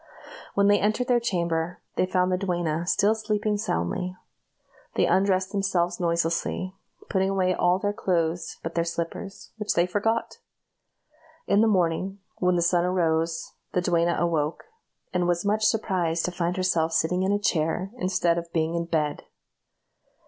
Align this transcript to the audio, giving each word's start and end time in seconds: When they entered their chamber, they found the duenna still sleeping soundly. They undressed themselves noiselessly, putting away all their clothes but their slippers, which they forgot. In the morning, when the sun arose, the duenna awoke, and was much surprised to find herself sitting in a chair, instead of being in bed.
When 0.55 0.65
they 0.67 0.79
entered 0.79 1.07
their 1.07 1.19
chamber, 1.19 1.79
they 1.95 2.07
found 2.07 2.31
the 2.31 2.37
duenna 2.39 2.87
still 2.87 3.13
sleeping 3.13 3.55
soundly. 3.59 4.15
They 4.95 5.05
undressed 5.05 5.51
themselves 5.51 5.99
noiselessly, 5.99 6.73
putting 7.07 7.29
away 7.29 7.53
all 7.53 7.77
their 7.77 7.93
clothes 7.93 8.57
but 8.63 8.73
their 8.73 8.83
slippers, 8.83 9.51
which 9.57 9.75
they 9.75 9.85
forgot. 9.85 10.39
In 11.45 11.61
the 11.61 11.67
morning, 11.67 12.17
when 12.39 12.55
the 12.55 12.63
sun 12.63 12.83
arose, 12.83 13.53
the 13.73 13.81
duenna 13.81 14.15
awoke, 14.19 14.63
and 15.13 15.27
was 15.27 15.45
much 15.45 15.65
surprised 15.65 16.25
to 16.25 16.31
find 16.31 16.57
herself 16.57 16.93
sitting 16.93 17.21
in 17.21 17.31
a 17.31 17.37
chair, 17.37 17.91
instead 17.97 18.39
of 18.39 18.51
being 18.51 18.73
in 18.73 18.85
bed. 18.85 19.25